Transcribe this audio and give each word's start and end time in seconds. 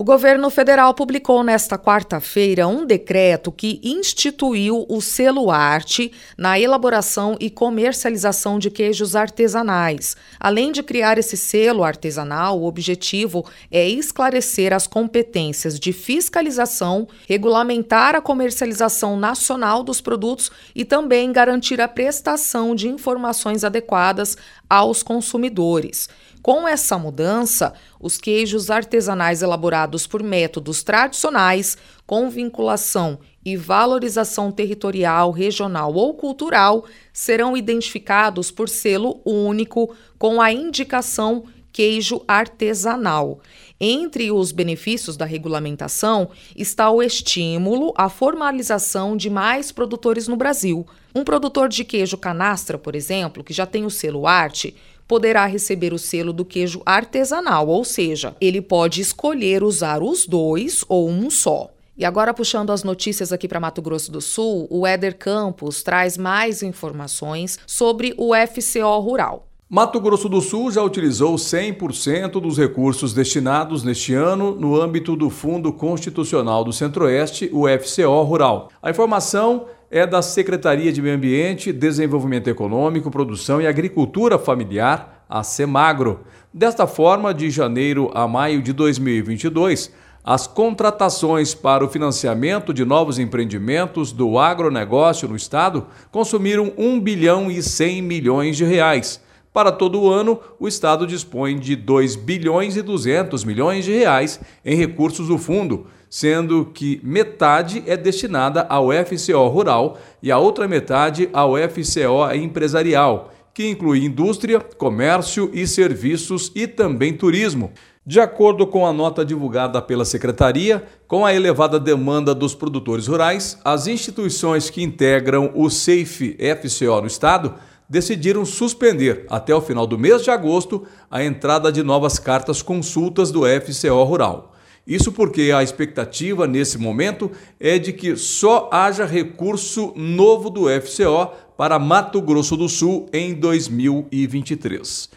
O 0.00 0.04
governo 0.04 0.48
federal 0.48 0.94
publicou 0.94 1.44
nesta 1.44 1.76
quarta-feira 1.76 2.66
um 2.66 2.86
decreto 2.86 3.52
que 3.52 3.78
instituiu 3.84 4.86
o 4.88 4.98
selo 5.02 5.50
arte 5.50 6.10
na 6.38 6.58
elaboração 6.58 7.36
e 7.38 7.50
comercialização 7.50 8.58
de 8.58 8.70
queijos 8.70 9.14
artesanais. 9.14 10.16
Além 10.40 10.72
de 10.72 10.82
criar 10.82 11.18
esse 11.18 11.36
selo 11.36 11.84
artesanal, 11.84 12.58
o 12.58 12.64
objetivo 12.64 13.44
é 13.70 13.86
esclarecer 13.86 14.72
as 14.72 14.86
competências 14.86 15.78
de 15.78 15.92
fiscalização, 15.92 17.06
regulamentar 17.28 18.14
a 18.14 18.22
comercialização 18.22 19.18
nacional 19.18 19.82
dos 19.82 20.00
produtos 20.00 20.50
e 20.74 20.82
também 20.82 21.30
garantir 21.30 21.78
a 21.78 21.86
prestação 21.86 22.74
de 22.74 22.88
informações 22.88 23.64
adequadas 23.64 24.34
aos 24.66 25.02
consumidores. 25.02 26.08
Com 26.42 26.66
essa 26.66 26.96
mudança, 26.96 27.74
os 28.00 28.16
queijos 28.16 28.70
artesanais 28.70 29.42
elaborados 29.42 29.89
por 30.06 30.22
métodos 30.22 30.82
tradicionais, 30.82 31.76
com 32.06 32.28
vinculação 32.28 33.18
e 33.44 33.56
valorização 33.56 34.52
territorial, 34.52 35.30
regional 35.30 35.94
ou 35.94 36.14
cultural, 36.14 36.84
serão 37.12 37.56
identificados 37.56 38.50
por 38.50 38.68
selo 38.68 39.20
único 39.24 39.94
com 40.18 40.40
a 40.40 40.52
indicação 40.52 41.44
queijo 41.72 42.22
artesanal. 42.26 43.40
Entre 43.80 44.30
os 44.30 44.52
benefícios 44.52 45.16
da 45.16 45.24
regulamentação 45.24 46.30
está 46.54 46.90
o 46.90 47.02
estímulo 47.02 47.94
à 47.96 48.08
formalização 48.10 49.16
de 49.16 49.30
mais 49.30 49.72
produtores 49.72 50.28
no 50.28 50.36
Brasil. 50.36 50.86
Um 51.14 51.24
produtor 51.24 51.68
de 51.68 51.84
queijo 51.84 52.18
canastra, 52.18 52.76
por 52.76 52.94
exemplo, 52.94 53.42
que 53.42 53.54
já 53.54 53.64
tem 53.64 53.86
o 53.86 53.90
selo 53.90 54.26
arte, 54.26 54.76
poderá 55.10 55.44
receber 55.44 55.92
o 55.92 55.98
selo 55.98 56.32
do 56.32 56.44
queijo 56.44 56.80
artesanal, 56.86 57.66
ou 57.66 57.84
seja, 57.84 58.36
ele 58.40 58.62
pode 58.62 59.00
escolher 59.00 59.64
usar 59.64 60.04
os 60.04 60.24
dois 60.24 60.84
ou 60.88 61.10
um 61.10 61.28
só. 61.28 61.68
E 61.98 62.04
agora, 62.04 62.32
puxando 62.32 62.70
as 62.70 62.84
notícias 62.84 63.32
aqui 63.32 63.48
para 63.48 63.58
Mato 63.58 63.82
Grosso 63.82 64.12
do 64.12 64.20
Sul, 64.20 64.68
o 64.70 64.86
Éder 64.86 65.18
Campos 65.18 65.82
traz 65.82 66.16
mais 66.16 66.62
informações 66.62 67.58
sobre 67.66 68.14
o 68.16 68.30
FCO 68.36 69.00
Rural. 69.00 69.48
Mato 69.68 70.00
Grosso 70.00 70.28
do 70.28 70.40
Sul 70.40 70.70
já 70.70 70.82
utilizou 70.82 71.34
100% 71.34 72.40
dos 72.40 72.56
recursos 72.56 73.12
destinados 73.12 73.82
neste 73.82 74.14
ano 74.14 74.54
no 74.54 74.80
âmbito 74.80 75.16
do 75.16 75.28
Fundo 75.28 75.72
Constitucional 75.72 76.62
do 76.62 76.72
Centro-Oeste, 76.72 77.50
o 77.52 77.64
FCO 77.66 78.22
Rural. 78.22 78.68
A 78.80 78.90
informação 78.90 79.66
é 79.90 80.06
da 80.06 80.22
Secretaria 80.22 80.92
de 80.92 81.02
Meio 81.02 81.16
Ambiente, 81.16 81.72
Desenvolvimento 81.72 82.48
Econômico, 82.48 83.10
Produção 83.10 83.60
e 83.60 83.66
Agricultura 83.66 84.38
Familiar, 84.38 85.24
a 85.28 85.42
CEMAGRO. 85.42 86.20
Desta 86.54 86.86
forma, 86.86 87.34
de 87.34 87.50
janeiro 87.50 88.08
a 88.14 88.28
maio 88.28 88.62
de 88.62 88.72
2022, 88.72 89.92
as 90.22 90.46
contratações 90.46 91.54
para 91.54 91.84
o 91.84 91.88
financiamento 91.88 92.72
de 92.72 92.84
novos 92.84 93.18
empreendimentos 93.18 94.12
do 94.12 94.38
agronegócio 94.38 95.26
no 95.26 95.34
estado 95.34 95.88
consumiram 96.12 96.72
1 96.78 97.00
bilhão 97.00 97.50
e 97.50 97.60
100 97.60 98.00
milhões 98.00 98.56
de 98.56 98.64
reais. 98.64 99.20
Para 99.52 99.72
todo 99.72 100.00
o 100.00 100.08
ano, 100.08 100.38
o 100.60 100.68
Estado 100.68 101.06
dispõe 101.06 101.58
de 101.58 101.74
2 101.74 102.14
bilhões 102.14 102.76
e 102.76 102.82
200 102.82 103.42
milhões 103.42 103.84
de 103.84 103.92
reais 103.92 104.40
em 104.64 104.76
recursos 104.76 105.26
do 105.26 105.36
fundo, 105.36 105.86
sendo 106.08 106.66
que 106.66 107.00
metade 107.02 107.82
é 107.84 107.96
destinada 107.96 108.64
ao 108.68 108.90
FCO 108.92 109.48
rural 109.48 109.98
e 110.22 110.30
a 110.30 110.38
outra 110.38 110.68
metade 110.68 111.28
ao 111.32 111.54
FCO 111.56 112.32
empresarial, 112.32 113.32
que 113.52 113.68
inclui 113.68 114.04
indústria, 114.04 114.60
comércio 114.60 115.50
e 115.52 115.66
serviços 115.66 116.52
e 116.54 116.68
também 116.68 117.12
turismo. 117.12 117.72
De 118.06 118.20
acordo 118.20 118.66
com 118.66 118.86
a 118.86 118.92
nota 118.92 119.24
divulgada 119.24 119.82
pela 119.82 120.04
Secretaria, 120.04 120.84
com 121.08 121.26
a 121.26 121.34
elevada 121.34 121.78
demanda 121.78 122.34
dos 122.34 122.54
produtores 122.54 123.08
rurais, 123.08 123.58
as 123.64 123.88
instituições 123.88 124.70
que 124.70 124.82
integram 124.82 125.50
o 125.54 125.68
SAFE 125.68 126.36
FCO 126.38 127.00
no 127.00 127.06
Estado 127.08 127.54
decidiram 127.90 128.44
suspender 128.44 129.26
até 129.28 129.52
o 129.52 129.60
final 129.60 129.84
do 129.84 129.98
mês 129.98 130.22
de 130.22 130.30
agosto 130.30 130.86
a 131.10 131.24
entrada 131.24 131.72
de 131.72 131.82
novas 131.82 132.20
cartas 132.20 132.62
consultas 132.62 133.32
do 133.32 133.42
FCO 133.42 134.04
Rural. 134.04 134.54
Isso 134.86 135.10
porque 135.10 135.50
a 135.54 135.60
expectativa 135.60 136.46
nesse 136.46 136.78
momento 136.78 137.32
é 137.58 137.78
de 137.78 137.92
que 137.92 138.16
só 138.16 138.70
haja 138.72 139.04
recurso 139.04 139.92
novo 139.96 140.48
do 140.48 140.66
FCO 140.80 141.32
para 141.56 141.80
Mato 141.80 142.22
Grosso 142.22 142.56
do 142.56 142.68
Sul 142.68 143.08
em 143.12 143.34
2023. 143.34 145.10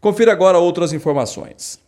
Confira 0.00 0.32
agora 0.32 0.58
outras 0.58 0.92
informações. 0.92 1.78